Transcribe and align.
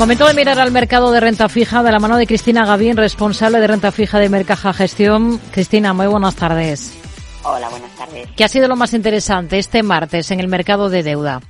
Momento 0.00 0.28
de 0.28 0.34
mirar 0.34 0.60
al 0.60 0.70
mercado 0.70 1.10
de 1.10 1.18
renta 1.18 1.48
fija 1.48 1.82
de 1.82 1.90
la 1.90 1.98
mano 1.98 2.16
de 2.16 2.28
Cristina 2.28 2.64
Gavín, 2.64 2.96
responsable 2.96 3.58
de 3.58 3.66
renta 3.66 3.90
fija 3.90 4.20
de 4.20 4.28
Mercaja 4.28 4.72
Gestión. 4.72 5.38
Cristina, 5.50 5.92
muy 5.92 6.06
buenas 6.06 6.36
tardes. 6.36 6.96
Hola, 7.42 7.68
buenas 7.68 7.90
tardes. 7.96 8.28
¿Qué 8.36 8.44
ha 8.44 8.48
sido 8.48 8.68
lo 8.68 8.76
más 8.76 8.94
interesante 8.94 9.58
este 9.58 9.82
martes 9.82 10.30
en 10.30 10.38
el 10.38 10.46
mercado 10.46 10.88
de 10.88 11.02
deuda? 11.02 11.40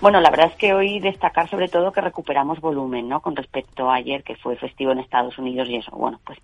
Bueno, 0.00 0.20
la 0.20 0.30
verdad 0.30 0.52
es 0.52 0.54
que 0.54 0.74
hoy 0.74 1.00
destacar 1.00 1.50
sobre 1.50 1.66
todo 1.66 1.90
que 1.90 2.00
recuperamos 2.00 2.60
volumen, 2.60 3.08
¿no? 3.08 3.20
Con 3.20 3.34
respecto 3.34 3.90
a 3.90 3.96
ayer, 3.96 4.22
que 4.22 4.36
fue 4.36 4.54
festivo 4.54 4.92
en 4.92 5.00
Estados 5.00 5.36
Unidos 5.38 5.68
y 5.68 5.74
eso, 5.74 5.90
bueno, 5.90 6.20
pues 6.24 6.38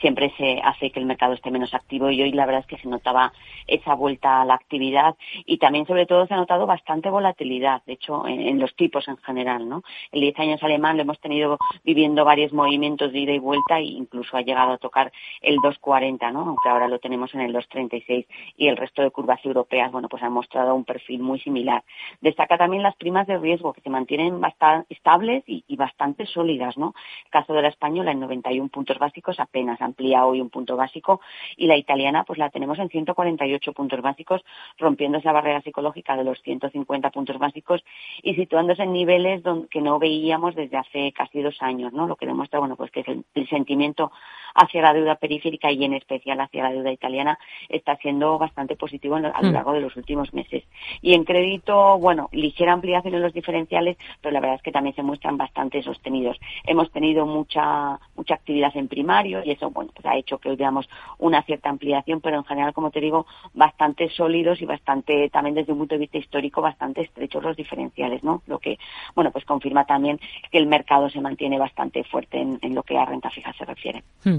siempre 0.00 0.32
se 0.36 0.60
hace 0.62 0.92
que 0.92 1.00
el 1.00 1.06
mercado 1.06 1.32
esté 1.32 1.50
menos 1.50 1.74
activo 1.74 2.10
y 2.10 2.22
hoy 2.22 2.30
la 2.30 2.46
verdad 2.46 2.60
es 2.60 2.68
que 2.68 2.78
se 2.78 2.86
notaba 2.86 3.32
esa 3.66 3.94
vuelta 3.94 4.40
a 4.40 4.44
la 4.44 4.54
actividad 4.54 5.16
y 5.44 5.58
también 5.58 5.88
sobre 5.88 6.06
todo 6.06 6.24
se 6.28 6.34
ha 6.34 6.36
notado 6.36 6.66
bastante 6.66 7.10
volatilidad, 7.10 7.82
de 7.84 7.94
hecho, 7.94 8.28
en, 8.28 8.60
los 8.60 8.76
tipos 8.76 9.08
en 9.08 9.16
general, 9.16 9.68
¿no? 9.68 9.82
El 10.12 10.20
10 10.20 10.38
años 10.38 10.62
alemán 10.62 10.96
lo 10.96 11.02
hemos 11.02 11.18
tenido 11.18 11.58
viviendo 11.82 12.24
varios 12.24 12.52
movimientos 12.52 13.12
de 13.12 13.18
ida 13.18 13.32
y 13.32 13.40
vuelta 13.40 13.80
e 13.80 13.86
incluso 13.86 14.36
ha 14.36 14.42
llegado 14.42 14.72
a 14.74 14.78
tocar 14.78 15.10
el 15.40 15.56
2.40, 15.56 16.32
¿no? 16.32 16.42
Aunque 16.42 16.68
ahora 16.68 16.86
lo 16.86 17.00
tenemos 17.00 17.34
en 17.34 17.40
el 17.40 17.52
2.36 17.52 18.26
y 18.56 18.68
el 18.68 18.76
resto 18.76 19.02
de 19.02 19.10
curvas 19.10 19.44
europeas, 19.44 19.90
bueno, 19.90 20.08
pues 20.08 20.22
han 20.22 20.32
mostrado 20.32 20.76
un 20.76 20.84
perfil 20.84 21.20
muy 21.20 21.40
similar. 21.40 21.82
Destaca 22.20 22.56
también 22.56 22.84
las 22.84 22.94
primas 23.00 23.26
de 23.26 23.38
riesgo 23.38 23.72
que 23.72 23.80
se 23.80 23.90
mantienen 23.90 24.40
bastante 24.40 24.94
estables 24.94 25.42
y, 25.46 25.64
bastante 25.76 26.26
sólidas, 26.26 26.76
¿no? 26.76 26.94
El 27.24 27.30
caso 27.30 27.54
de 27.54 27.62
la 27.62 27.68
española 27.68 28.12
en 28.12 28.20
91 28.20 28.68
puntos 28.68 28.98
básicos 28.98 29.40
apenas 29.40 29.80
amplía 29.80 30.26
hoy 30.26 30.42
un 30.42 30.50
punto 30.50 30.76
básico 30.76 31.22
y 31.56 31.66
la 31.66 31.76
italiana 31.78 32.24
pues 32.24 32.38
la 32.38 32.50
tenemos 32.50 32.78
en 32.78 32.90
148 32.90 33.72
puntos 33.72 34.02
básicos, 34.02 34.42
rompiendo 34.78 35.16
esa 35.16 35.32
barrera 35.32 35.62
psicológica 35.62 36.14
de 36.16 36.24
los 36.24 36.40
150 36.42 37.10
puntos 37.10 37.38
básicos 37.38 37.82
y 38.22 38.34
situándose 38.34 38.82
en 38.82 38.92
niveles 38.92 39.42
que 39.70 39.80
no 39.80 39.98
veíamos 39.98 40.54
desde 40.54 40.76
hace 40.76 41.12
casi 41.12 41.40
dos 41.40 41.56
años, 41.62 41.94
¿no? 41.94 42.06
Lo 42.06 42.16
que 42.16 42.26
demuestra, 42.26 42.58
bueno, 42.58 42.76
pues 42.76 42.90
que 42.90 43.00
el, 43.06 43.24
el 43.34 43.48
sentimiento 43.48 44.12
hacia 44.54 44.82
la 44.82 44.92
deuda 44.92 45.14
periférica 45.14 45.72
y 45.72 45.82
en 45.84 45.94
especial 45.94 46.40
hacia 46.40 46.64
la 46.64 46.72
deuda 46.72 46.92
italiana 46.92 47.38
está 47.70 47.96
siendo 47.96 48.36
bastante 48.36 48.76
positivo 48.76 49.16
a 49.16 49.20
lo 49.20 49.30
mm. 49.30 49.52
largo 49.52 49.72
de 49.72 49.80
los 49.80 49.96
últimos 49.96 50.34
meses. 50.34 50.64
Y 51.00 51.14
en 51.14 51.24
crédito, 51.24 51.98
bueno, 51.98 52.28
ligera 52.32 52.72
ampliación 52.74 52.89
en 52.90 53.22
los 53.22 53.32
diferenciales, 53.32 53.96
pero 54.20 54.32
la 54.32 54.40
verdad 54.40 54.56
es 54.56 54.62
que 54.62 54.72
también 54.72 54.94
se 54.94 55.02
muestran 55.02 55.36
bastante 55.36 55.82
sostenidos. 55.82 56.38
Hemos 56.64 56.90
tenido 56.90 57.26
mucha 57.26 57.98
mucha 58.16 58.34
actividad 58.34 58.76
en 58.76 58.88
primario 58.88 59.42
y 59.44 59.52
eso 59.52 59.70
bueno 59.70 59.90
pues 59.94 60.04
ha 60.06 60.16
hecho 60.16 60.38
que 60.38 60.50
hoy 60.50 60.56
veamos 60.56 60.88
una 61.18 61.42
cierta 61.42 61.68
ampliación, 61.68 62.20
pero 62.20 62.36
en 62.36 62.44
general, 62.44 62.72
como 62.72 62.90
te 62.90 63.00
digo, 63.00 63.26
bastante 63.54 64.08
sólidos 64.10 64.60
y 64.60 64.66
bastante 64.66 65.30
también 65.30 65.54
desde 65.54 65.72
un 65.72 65.78
punto 65.78 65.94
de 65.94 66.00
vista 66.00 66.18
histórico 66.18 66.60
bastante 66.60 67.02
estrechos 67.02 67.42
los 67.42 67.56
diferenciales, 67.56 68.24
¿no? 68.24 68.42
Lo 68.46 68.58
que 68.58 68.78
bueno 69.14 69.30
pues 69.30 69.44
confirma 69.44 69.84
también 69.84 70.18
que 70.50 70.58
el 70.58 70.66
mercado 70.66 71.08
se 71.10 71.20
mantiene 71.20 71.58
bastante 71.58 72.04
fuerte 72.04 72.40
en, 72.40 72.74
lo 72.74 72.82
que 72.82 72.98
a 72.98 73.04
renta 73.04 73.30
fija 73.30 73.52
se 73.52 73.64
refiere. 73.64 74.02
Hmm. 74.24 74.38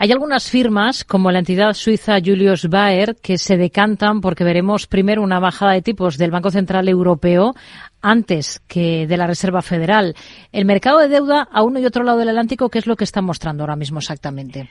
Hay 0.00 0.12
algunas 0.12 0.48
firmas, 0.48 1.04
como 1.04 1.32
la 1.32 1.40
entidad 1.40 1.72
suiza 1.72 2.20
Julius 2.24 2.68
Baer, 2.68 3.16
que 3.20 3.36
se 3.36 3.56
decantan 3.56 4.20
porque 4.20 4.44
veremos 4.44 4.86
primero 4.86 5.22
una 5.22 5.40
bajada 5.40 5.72
de 5.72 5.82
tipos 5.82 6.16
del 6.16 6.30
Banco 6.30 6.52
Central 6.52 6.88
Europeo 6.88 7.54
antes 8.00 8.60
que 8.68 9.08
de 9.08 9.16
la 9.16 9.26
Reserva 9.26 9.60
Federal. 9.60 10.14
El 10.52 10.66
mercado 10.66 11.00
de 11.00 11.08
deuda 11.08 11.48
a 11.50 11.64
uno 11.64 11.80
y 11.80 11.84
otro 11.84 12.04
lado 12.04 12.18
del 12.18 12.28
Atlántico, 12.28 12.68
¿qué 12.68 12.78
es 12.78 12.86
lo 12.86 12.94
que 12.94 13.02
está 13.02 13.22
mostrando 13.22 13.64
ahora 13.64 13.74
mismo 13.74 13.98
exactamente? 13.98 14.68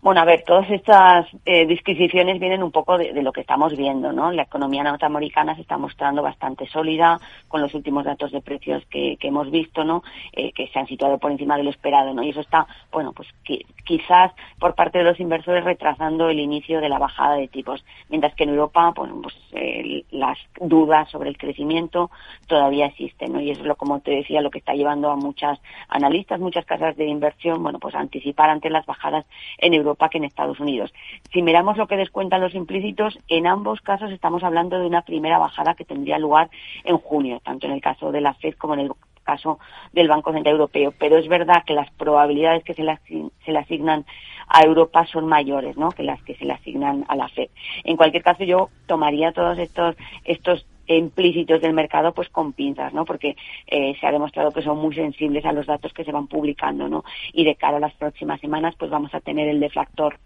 Bueno, 0.00 0.20
a 0.20 0.24
ver, 0.24 0.44
todas 0.46 0.70
estas 0.70 1.26
eh, 1.44 1.66
disquisiciones 1.66 2.38
vienen 2.38 2.62
un 2.62 2.70
poco 2.70 2.96
de, 2.96 3.12
lo 3.20 3.32
que 3.32 3.40
estamos 3.40 3.76
viendo, 3.76 4.12
¿no? 4.12 4.30
La 4.30 4.44
economía 4.44 4.84
norteamericana 4.84 5.56
se 5.56 5.62
está 5.62 5.76
mostrando 5.76 6.22
bastante 6.22 6.66
sólida 6.68 7.18
con 7.48 7.60
los 7.60 7.74
últimos 7.74 8.04
datos 8.04 8.30
de 8.30 8.40
precios 8.40 8.84
que, 8.86 9.18
hemos 9.20 9.50
visto, 9.50 9.82
¿no? 9.82 10.04
Eh, 10.32 10.52
que 10.52 10.68
se 10.68 10.78
han 10.78 10.86
situado 10.86 11.18
por 11.18 11.32
encima 11.32 11.56
de 11.56 11.64
lo 11.64 11.70
esperado, 11.70 12.14
¿no? 12.14 12.22
Y 12.22 12.30
eso 12.30 12.40
está, 12.40 12.64
bueno, 12.92 13.12
pues 13.12 13.28
quizás 13.88 14.32
por 14.58 14.74
parte 14.74 14.98
de 14.98 15.04
los 15.04 15.18
inversores 15.18 15.64
retrasando 15.64 16.28
el 16.28 16.40
inicio 16.40 16.82
de 16.82 16.90
la 16.90 16.98
bajada 16.98 17.36
de 17.36 17.48
tipos, 17.48 17.82
mientras 18.10 18.34
que 18.34 18.44
en 18.44 18.50
Europa, 18.50 18.92
bueno, 18.94 19.18
pues 19.22 19.34
eh, 19.52 20.04
las 20.10 20.36
dudas 20.60 21.08
sobre 21.10 21.30
el 21.30 21.38
crecimiento 21.38 22.10
todavía 22.46 22.84
existen, 22.84 23.32
¿no? 23.32 23.40
Y 23.40 23.50
eso 23.50 23.62
es 23.62 23.66
lo, 23.66 23.76
como 23.76 24.00
te 24.00 24.10
decía, 24.10 24.42
lo 24.42 24.50
que 24.50 24.58
está 24.58 24.74
llevando 24.74 25.10
a 25.10 25.16
muchas 25.16 25.58
analistas, 25.88 26.38
muchas 26.38 26.66
casas 26.66 26.98
de 26.98 27.06
inversión, 27.06 27.62
bueno, 27.62 27.78
pues 27.78 27.94
a 27.94 28.00
anticipar 28.00 28.50
ante 28.50 28.68
las 28.68 28.84
bajadas 28.84 29.24
en 29.56 29.72
Europa 29.72 30.10
que 30.10 30.18
en 30.18 30.24
Estados 30.24 30.60
Unidos. 30.60 30.92
Si 31.32 31.40
miramos 31.40 31.78
lo 31.78 31.86
que 31.86 31.96
descuentan 31.96 32.42
los 32.42 32.54
implícitos, 32.54 33.18
en 33.28 33.46
ambos 33.46 33.80
casos 33.80 34.10
estamos 34.10 34.44
hablando 34.44 34.78
de 34.78 34.86
una 34.86 35.00
primera 35.00 35.38
bajada 35.38 35.74
que 35.74 35.86
tendría 35.86 36.18
lugar 36.18 36.50
en 36.84 36.98
junio, 36.98 37.40
tanto 37.42 37.66
en 37.66 37.72
el 37.72 37.80
caso 37.80 38.12
de 38.12 38.20
la 38.20 38.34
FED 38.34 38.56
como 38.56 38.74
en 38.74 38.80
el 38.80 38.92
caso 39.28 39.58
del 39.92 40.08
Banco 40.08 40.32
Central 40.32 40.54
Europeo. 40.54 40.94
Pero 40.98 41.18
es 41.18 41.28
verdad 41.28 41.64
que 41.66 41.74
las 41.74 41.90
probabilidades 41.92 42.64
que 42.64 42.74
se 42.74 42.82
le, 42.82 42.98
se 43.44 43.52
le 43.52 43.58
asignan 43.58 44.06
a 44.48 44.62
Europa 44.62 45.06
son 45.06 45.26
mayores 45.26 45.76
¿no? 45.76 45.90
que 45.90 46.02
las 46.02 46.22
que 46.22 46.34
se 46.34 46.46
le 46.46 46.54
asignan 46.54 47.04
a 47.08 47.16
la 47.16 47.28
FED. 47.28 47.50
En 47.84 47.96
cualquier 47.96 48.22
caso, 48.22 48.44
yo 48.44 48.70
tomaría 48.86 49.32
todos 49.32 49.58
estos, 49.58 49.96
estos 50.24 50.66
implícitos 50.86 51.60
del 51.60 51.74
mercado 51.74 52.14
pues 52.14 52.30
con 52.30 52.54
pinzas, 52.54 52.94
¿no? 52.94 53.04
Porque 53.04 53.36
eh, 53.66 53.94
se 54.00 54.06
ha 54.06 54.12
demostrado 54.12 54.52
que 54.52 54.62
son 54.62 54.78
muy 54.78 54.94
sensibles 54.94 55.44
a 55.44 55.52
los 55.52 55.66
datos 55.66 55.92
que 55.92 56.04
se 56.04 56.12
van 56.12 56.28
publicando, 56.28 56.88
¿no? 56.88 57.04
Y 57.34 57.44
de 57.44 57.56
cara 57.56 57.76
a 57.76 57.80
las 57.80 57.92
próximas 57.94 58.40
semanas 58.40 58.74
pues 58.78 58.90
vamos 58.90 59.14
a 59.14 59.20
tener 59.20 59.48
el 59.48 59.60
deflactor 59.60 60.18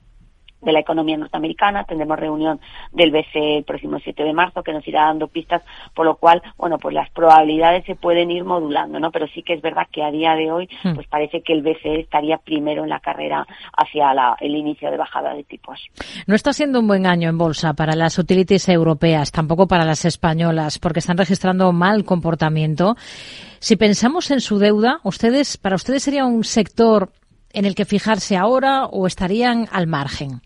de 0.63 0.73
la 0.73 0.81
economía 0.81 1.17
norteamericana. 1.17 1.85
Tendremos 1.85 2.19
reunión 2.19 2.61
del 2.93 3.11
BCE 3.11 3.59
el 3.59 3.65
próximo 3.65 3.99
7 4.03 4.23
de 4.23 4.33
marzo 4.33 4.63
que 4.63 4.73
nos 4.73 4.87
irá 4.87 5.07
dando 5.07 5.29
pistas, 5.29 5.63
por 5.95 6.07
lo 6.07 6.17
cual, 6.17 6.43
bueno, 6.57 6.79
pues 6.79 6.95
las 6.95 7.11
probabilidades 7.11 7.85
se 7.85 7.95
pueden 7.95 8.31
ir 8.31 8.45
modulando, 8.45 8.99
¿no? 8.99 9.11
Pero 9.11 9.27
sí 9.29 9.43
que 9.43 9.55
es 9.55 9.63
verdad 9.63 9.87
que 9.91 10.03
a 10.03 10.11
día 10.11 10.35
de 10.35 10.51
hoy, 10.51 10.69
hmm. 10.85 10.95
pues 10.95 11.07
parece 11.09 11.43
que 11.43 11.53
el 11.53 11.63
BCE 11.63 12.01
estaría 12.01 12.39
primero 12.39 12.85
en 12.85 12.91
la 12.91 13.01
carrera 13.01 13.47
hacia 13.77 14.13
el 14.41 14.57
inicio 14.57 14.91
de 14.91 14.97
bajada 14.97 15.35
de 15.35 15.45
tipos. 15.45 15.81
No 16.27 16.35
está 16.35 16.53
siendo 16.53 16.81
un 16.81 16.87
buen 16.87 17.07
año 17.07 17.29
en 17.29 17.39
bolsa 17.39 17.75
para 17.75 17.95
las 17.95 18.19
utilities 18.19 18.69
europeas, 18.69 19.33
tampoco 19.33 19.67
para 19.67 19.85
las 19.85 20.05
españolas, 20.05 20.79
porque 20.79 21.01
están 21.01 21.19
registrando 21.19 21.73
mal 21.73 22.05
comportamiento. 22.05 22.97
Si 23.59 23.77
pensamos 23.77 24.31
en 24.31 24.41
su 24.41 24.59
deuda, 24.59 25.01
ustedes, 25.05 25.57
para 25.57 25.77
ustedes 25.77 26.03
sería 26.03 26.25
un 26.25 26.45
sector 26.45 27.11
en 27.53 27.65
el 27.65 27.75
que 27.75 27.85
fijarse 27.85 28.37
ahora 28.37 28.87
o 28.87 29.07
estarían 29.07 29.69
al 29.71 29.87
margen. 29.87 30.41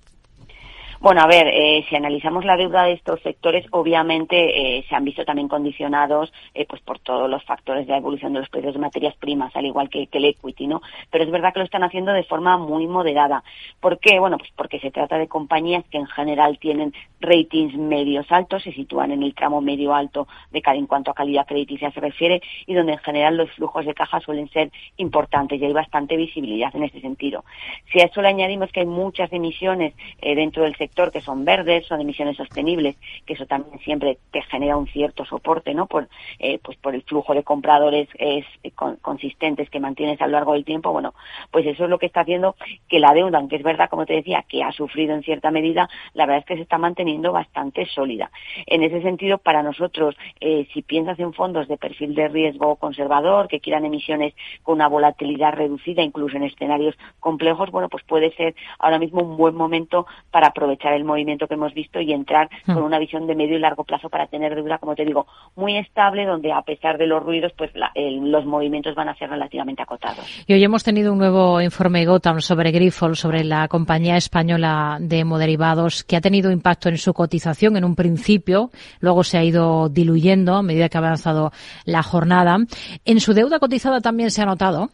Bueno, 0.99 1.21
a 1.21 1.27
ver, 1.27 1.49
eh, 1.49 1.85
si 1.91 1.95
analizamos 1.95 2.47
la 2.47 2.57
deuda 2.57 2.85
de 2.85 2.93
estos 2.93 3.21
sectores, 3.21 3.67
obviamente 3.71 4.79
eh, 4.79 4.85
se 4.89 4.95
han 4.95 5.05
visto 5.05 5.27
también 5.27 5.47
condicionados 5.47 6.33
eh, 6.55 6.65
pues 6.67 6.81
por 6.81 6.99
todos 7.01 7.29
los 7.29 7.45
factores 7.45 7.87
de 7.87 7.93
la 7.93 7.99
evolución 7.99 8.33
de 8.33 8.41
los 8.41 8.49
precios 8.49 8.73
de 8.73 8.81
materias 8.81 9.15
primas, 9.17 9.55
al 9.55 9.67
igual 9.67 9.91
que, 9.91 10.09
el 10.11 10.25
equity, 10.25 10.67
¿no? 10.67 10.81
Pero 11.11 11.25
es 11.25 11.31
verdad 11.31 11.53
que 11.53 11.59
lo 11.59 11.67
están 11.67 11.83
haciendo 11.83 12.13
de 12.13 12.25
forma 12.25 12.57
muy 12.57 12.87
moderada. 12.87 13.45
¿Por 13.79 13.99
qué? 13.99 14.19
Bueno, 14.19 14.39
pues 14.39 14.51
porque 14.57 14.81
se 14.81 14.91
trata 14.91 15.19
de 15.19 15.29
compañías 15.29 15.85
que 15.91 15.99
en 15.99 16.07
general 16.07 16.59
tienen 16.59 16.95
ratings 17.21 17.75
medios 17.75 18.27
altos, 18.33 18.63
se 18.63 18.73
sitúan 18.73 19.11
en 19.11 19.23
el 19.23 19.35
tramo 19.35 19.61
medio 19.61 19.95
alto 19.95 20.27
de 20.51 20.63
cada 20.63 20.79
en 20.79 20.87
cuanto 20.87 21.11
a 21.11 21.15
calidad 21.15 21.47
crediticia 21.47 21.91
se 21.91 22.01
refiere 22.01 22.41
y 22.67 22.73
donde 22.73 22.93
en 22.93 22.99
general 22.99 23.37
los 23.37 23.51
flujos 23.53 23.85
de 23.85 23.93
caja 23.93 24.21
suelen 24.21 24.49
ser 24.49 24.71
importantes 24.97 25.61
y 25.61 25.65
hay 25.67 25.73
bastante 25.75 26.17
visibilidad 26.17 26.75
en 26.75 26.85
ese 26.85 27.01
sentido. 27.03 27.45
Si 27.93 28.01
a 28.01 28.05
eso 28.05 28.23
le 28.23 28.29
añadimos 28.29 28.73
que 28.73 28.81
hay 28.81 28.87
muchas 28.87 29.31
emisiones 29.33 29.95
dentro 30.21 30.63
del 30.63 30.77
sector, 30.77 30.86
sector 30.87 31.11
que 31.11 31.21
son 31.21 31.45
verdes, 31.45 31.85
son 31.87 32.01
emisiones 32.01 32.37
sostenibles, 32.37 32.97
que 33.27 33.35
eso 33.35 33.47
también 33.47 33.81
siempre 33.81 34.19
te 34.31 34.41
genera 34.43 34.77
un 34.77 34.87
cierto 34.87 35.25
soporte, 35.25 35.75
¿no? 35.75 35.87
Por, 35.87 36.09
eh, 36.39 36.61
pues 36.63 36.77
por 36.79 36.95
el 36.95 37.03
flujo 37.03 37.35
de 37.35 37.43
compradores 37.43 38.09
es, 38.15 38.47
eh, 38.63 38.71
consistentes 39.03 39.69
que 39.69 39.81
mantienes 39.81 40.21
a 40.21 40.27
lo 40.27 40.33
largo 40.33 40.53
del 40.53 40.65
tiempo, 40.65 40.93
bueno, 40.93 41.13
pues 41.51 41.67
eso 41.67 41.85
es 41.85 41.91
lo 41.91 41.99
que 41.99 42.07
está 42.07 42.21
haciendo 42.21 42.55
que 42.89 43.01
la 43.01 43.13
deuda, 43.13 43.39
aunque 43.39 43.57
es 43.57 43.65
verdad, 43.65 43.91
como 43.91 44.07
te 44.07 44.15
decía, 44.15 44.45
que 44.49 44.63
ha 44.63 44.71
sufrido 44.71 45.15
en 45.15 45.25
cierta 45.25 45.51
medida, 45.51 45.89
la 46.15 46.27
verdad 46.27 46.41
es 46.41 46.47
que 46.47 46.57
se 46.57 46.63
está 46.63 46.79
manteniendo 46.79 47.33
bastante 47.33 47.87
sólida. 47.87 48.31
En 48.67 48.85
ese 48.85 49.03
sentido, 49.03 49.39
para 49.39 49.65
nosotros, 49.65 50.15
eh, 50.41 50.69
si 50.73 50.83
piensas 50.83 51.19
en 51.19 51.33
fondos 51.33 51.67
de 51.67 51.79
perfil 51.79 52.15
de 52.15 52.29
riesgo 52.29 52.77
conservador, 52.77 53.49
que 53.49 53.61
quieran 53.61 53.85
emisiones 53.85 54.35
con 54.63 54.77
una 54.77 54.89
volatilidad 54.89 55.53
reducida, 55.53 56.03
incluso 56.03 56.37
en 56.37 56.45
escenarios 56.45 56.95
complejos, 57.19 57.71
bueno, 57.73 57.89
pues 57.89 58.05
puede 58.05 58.33
ser 58.37 58.55
ahora 58.79 59.01
mismo 59.01 59.23
un 59.23 59.37
buen 59.37 59.57
momento 59.57 60.07
para 60.31 60.49
aprovechar 60.49 60.76
aprovechar 60.77 60.93
el 60.95 61.05
movimiento 61.05 61.47
que 61.47 61.55
hemos 61.55 61.75
visto 61.75 62.01
y 62.01 62.13
entrar 62.13 62.49
hmm. 62.67 62.75
con 62.75 62.83
una 62.83 62.99
visión 62.99 63.27
de 63.27 63.35
medio 63.35 63.57
y 63.57 63.61
largo 63.61 63.85
plazo 63.85 64.09
para 64.09 64.27
tener 64.27 64.55
deuda, 64.55 64.79
como 64.79 64.95
te 64.95 65.05
digo, 65.05 65.27
muy 65.57 65.77
estable, 65.77 66.25
donde 66.25 66.53
a 66.53 66.63
pesar 66.63 66.99
de 66.99 67.07
los 67.07 67.23
ruidos, 67.23 67.53
pues 67.57 67.71
los 67.95 68.45
movimientos 68.45 68.95
van 68.95 69.09
a 69.09 69.15
ser 69.17 69.31
relativamente 69.31 69.83
acotados. 69.83 70.45
Y 70.47 70.55
hoy 70.55 70.63
hemos 70.63 70.85
tenido 70.85 71.13
un 71.13 71.19
nuevo 71.19 71.61
informe 71.61 72.05
Gotham 72.05 72.41
sobre 72.41 72.71
Grifols, 72.71 73.19
sobre 73.19 73.45
la 73.45 73.69
compañía 73.69 74.17
española 74.17 74.99
de 75.01 75.21
hemoderivados, 75.21 76.05
que 76.05 76.17
ha 76.17 76.21
tenido 76.21 76.51
impacto 76.51 76.89
en 76.89 76.99
su 76.99 77.13
cotización 77.15 77.77
en 77.77 77.85
un 77.85 77.95
principio, 77.95 78.71
luego 79.01 79.25
se 79.25 79.39
ha 79.39 79.45
ido 79.45 79.89
diluyendo 79.89 80.55
a 80.55 80.63
medida 80.63 80.89
que 80.89 80.99
ha 80.99 81.01
avanzado 81.01 81.53
la 81.85 82.03
jornada. 82.03 82.57
En 83.05 83.21
su 83.21 83.33
deuda 83.33 83.59
cotizada 83.59 84.01
también 84.01 84.31
se 84.31 84.43
ha 84.43 84.47
notado. 84.47 84.91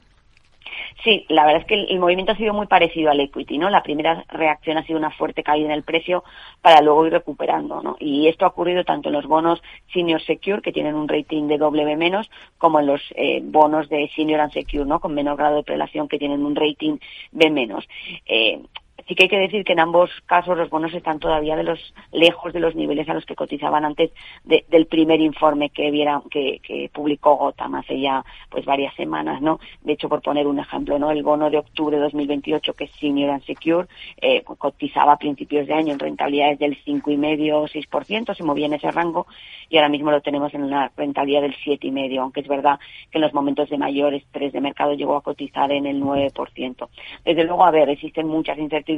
Sí, 1.05 1.27
la 1.29 1.45
verdad 1.45 1.63
es 1.63 1.67
que 1.67 1.75
el, 1.75 1.99
movimiento 1.99 2.33
ha 2.33 2.37
sido 2.37 2.55
muy 2.55 2.69
parecido 2.69 3.11
al 3.11 3.19
equity, 3.19 3.59
¿no? 3.59 3.71
La 3.71 3.83
primera 3.83 4.25
reacción 4.29 4.79
ha 4.79 4.85
sido 4.85 4.99
una 5.01 5.11
fuerte 5.11 5.43
caída 5.43 5.67
en 5.67 5.73
el 5.73 5.83
precio 5.83 6.23
para 6.61 6.81
luego 6.81 7.07
ir 7.07 7.13
recuperando, 7.13 7.83
¿no? 7.83 7.97
Y 7.99 8.29
esto 8.29 8.45
ha 8.45 8.49
ocurrido 8.49 8.85
tanto 8.85 9.09
en 9.09 9.15
los 9.15 9.27
bonos 9.27 9.61
senior 9.93 10.23
secure, 10.23 10.63
que 10.63 10.71
tienen 10.71 10.95
un 10.95 11.09
rating 11.09 11.49
de 11.49 11.59
W 11.59 11.97
menos, 11.97 12.31
como 12.57 12.79
en 12.79 12.87
los 12.87 13.01
eh, 13.17 13.41
bonos 13.43 13.89
de 13.89 14.11
senior 14.15 14.41
and 14.41 14.53
secure, 14.53 14.85
¿no? 14.85 15.01
Con 15.01 15.13
menor 15.13 15.37
grado 15.37 15.57
de 15.57 15.65
prelación, 15.65 16.07
que 16.07 16.21
tienen 16.21 16.45
un 16.45 16.55
rating 16.55 16.99
B 17.33 17.51
menos. 17.51 17.89
Eh, 18.27 18.61
sí 19.07 19.15
que 19.15 19.25
hay 19.25 19.29
que 19.29 19.39
decir 19.39 19.65
que 19.65 19.73
en 19.73 19.81
ambos 19.81 20.11
casos 20.27 20.57
los 20.57 20.71
bonos 20.71 20.95
están 20.95 21.19
todavía 21.19 21.57
de 21.57 21.65
los 21.65 21.95
lejos 22.13 22.53
de 22.53 22.61
los 22.61 22.75
niveles 22.75 23.09
a 23.09 23.15
los 23.15 23.27
que 23.27 23.35
cotizaban 23.35 23.85
antes 23.85 24.11
del 24.45 24.87
primer 24.87 25.21
informe 25.21 25.71
que 25.71 25.91
viera, 25.91 26.23
que, 26.31 26.61
publicó 26.93 27.37
Gotham 27.37 27.77
hace 27.77 28.01
ya 28.01 28.25
pues 28.51 28.65
varias 28.65 28.95
semanas, 28.95 29.41
¿no? 29.41 29.61
De 29.83 29.95
hecho, 29.95 30.09
por 30.09 30.23
poner 30.23 30.47
un 30.47 30.59
ejemplo, 30.59 30.99
¿no? 30.99 31.11
El 31.11 31.23
bono 31.23 31.51
de 31.51 31.59
octubre 31.59 31.97
de 31.97 32.03
2028 32.03 32.75
que 32.75 32.85
es 32.85 32.91
Senior 33.01 33.31
and 33.31 33.45
Secure 33.45 33.89
eh, 34.21 34.43
cotizaba 34.43 35.13
a 35.13 35.17
principios 35.17 35.67
de 35.67 35.75
año 35.75 35.93
en 35.93 35.99
rentabilidades 35.99 36.59
del 36.59 36.83
5,5 36.85 37.69
6%, 37.69 38.37
se 38.37 38.45
movía 38.45 38.67
en 38.67 38.75
ese 38.75 38.91
rango 38.91 39.27
y 39.69 39.77
ahora 39.77 39.89
mismo 39.89 40.11
lo 40.11 40.21
tenemos 40.21 40.53
en 40.55 40.65
una 40.65 40.91
rentabilidad 40.97 41.43
del 41.43 41.57
7,5, 41.57 42.21
aunque 42.21 42.41
es 42.41 42.49
verdad 42.49 42.79
que 43.11 43.19
en 43.19 43.23
los 43.23 43.35
momentos 43.35 43.71
de 43.71 43.79
mayor 43.79 44.15
estrés 44.15 44.53
de 44.53 44.61
mercado 44.61 44.95
llegó 44.95 45.17
a 45.17 45.23
cotizar 45.23 45.73
en 45.73 45.87
el 45.87 46.01
9%. 46.01 46.89
Desde 47.25 47.45
luego, 47.45 47.65
a 47.65 47.71
ver, 47.71 47.89
existen 47.89 48.29
muchas 48.29 48.59
incertidumbres 48.59 48.92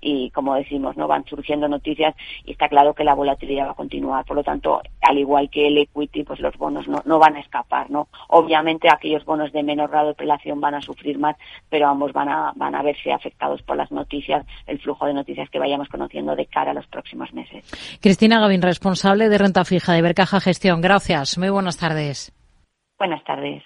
y, 0.00 0.30
como 0.30 0.54
decimos, 0.54 0.96
no 0.96 1.06
van 1.08 1.24
surgiendo 1.24 1.68
noticias 1.68 2.14
y 2.44 2.52
está 2.52 2.68
claro 2.68 2.94
que 2.94 3.04
la 3.04 3.14
volatilidad 3.14 3.66
va 3.66 3.70
a 3.72 3.74
continuar. 3.74 4.24
Por 4.24 4.36
lo 4.36 4.44
tanto, 4.44 4.82
al 5.02 5.18
igual 5.18 5.50
que 5.50 5.68
el 5.68 5.78
equity, 5.78 6.24
pues 6.24 6.40
los 6.40 6.56
bonos 6.56 6.88
no, 6.88 7.02
no 7.04 7.18
van 7.18 7.36
a 7.36 7.40
escapar, 7.40 7.90
¿no? 7.90 8.08
Obviamente 8.28 8.88
aquellos 8.88 9.24
bonos 9.24 9.52
de 9.52 9.62
menor 9.62 9.90
grado 9.90 10.08
de 10.08 10.14
prelación 10.14 10.60
van 10.60 10.74
a 10.74 10.80
sufrir 10.80 11.18
más, 11.18 11.36
pero 11.68 11.88
ambos 11.88 12.12
van 12.12 12.28
a, 12.28 12.52
van 12.56 12.74
a 12.74 12.82
verse 12.82 13.12
afectados 13.12 13.62
por 13.62 13.76
las 13.76 13.90
noticias, 13.90 14.46
el 14.66 14.78
flujo 14.78 15.06
de 15.06 15.14
noticias 15.14 15.48
que 15.50 15.58
vayamos 15.58 15.88
conociendo 15.88 16.36
de 16.36 16.46
cara 16.46 16.70
a 16.70 16.74
los 16.74 16.86
próximos 16.86 17.32
meses. 17.32 17.64
Cristina 18.00 18.40
Gavin, 18.40 18.62
responsable 18.62 19.28
de 19.28 19.38
renta 19.38 19.64
fija 19.64 19.92
de 19.92 20.02
Bercaja 20.02 20.40
Gestión. 20.40 20.80
Gracias. 20.80 21.38
Muy 21.38 21.50
buenas 21.50 21.78
tardes. 21.78 22.32
Buenas 22.98 23.22
tardes. 23.24 23.62